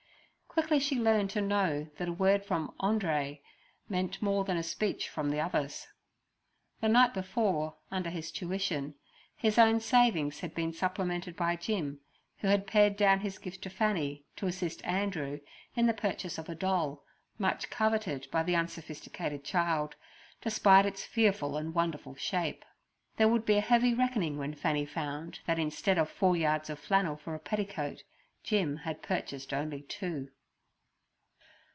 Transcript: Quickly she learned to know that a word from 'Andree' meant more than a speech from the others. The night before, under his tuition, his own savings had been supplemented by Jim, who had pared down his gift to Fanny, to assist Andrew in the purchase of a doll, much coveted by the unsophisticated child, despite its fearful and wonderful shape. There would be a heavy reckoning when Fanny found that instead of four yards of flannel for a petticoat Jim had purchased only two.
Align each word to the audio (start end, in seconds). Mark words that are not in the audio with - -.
Quickly 0.53 0.79
she 0.81 0.99
learned 0.99 1.29
to 1.29 1.39
know 1.41 1.89
that 1.97 2.09
a 2.09 2.13
word 2.13 2.43
from 2.43 2.75
'Andree' 2.83 3.41
meant 3.87 4.21
more 4.21 4.43
than 4.43 4.57
a 4.57 4.63
speech 4.63 5.07
from 5.07 5.29
the 5.29 5.39
others. 5.39 5.87
The 6.81 6.89
night 6.89 7.13
before, 7.13 7.77
under 7.89 8.09
his 8.09 8.33
tuition, 8.33 8.95
his 9.37 9.57
own 9.57 9.79
savings 9.79 10.41
had 10.41 10.53
been 10.53 10.73
supplemented 10.73 11.37
by 11.37 11.55
Jim, 11.55 12.01
who 12.39 12.49
had 12.49 12.67
pared 12.67 12.97
down 12.97 13.21
his 13.21 13.37
gift 13.37 13.61
to 13.61 13.69
Fanny, 13.69 14.25
to 14.35 14.45
assist 14.45 14.83
Andrew 14.83 15.39
in 15.77 15.85
the 15.85 15.93
purchase 15.93 16.37
of 16.37 16.49
a 16.49 16.55
doll, 16.55 17.05
much 17.37 17.69
coveted 17.69 18.27
by 18.29 18.43
the 18.43 18.55
unsophisticated 18.55 19.45
child, 19.45 19.95
despite 20.41 20.85
its 20.85 21.05
fearful 21.05 21.55
and 21.55 21.73
wonderful 21.73 22.15
shape. 22.15 22.65
There 23.15 23.29
would 23.29 23.45
be 23.45 23.55
a 23.55 23.61
heavy 23.61 23.93
reckoning 23.93 24.37
when 24.37 24.55
Fanny 24.55 24.85
found 24.85 25.39
that 25.45 25.57
instead 25.57 25.97
of 25.97 26.09
four 26.09 26.35
yards 26.35 26.69
of 26.69 26.77
flannel 26.77 27.15
for 27.15 27.35
a 27.35 27.39
petticoat 27.39 28.03
Jim 28.43 28.75
had 28.77 29.01
purchased 29.01 29.53
only 29.53 29.83
two. 29.83 30.27